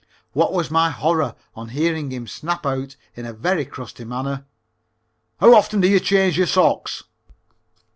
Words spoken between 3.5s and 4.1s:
crusty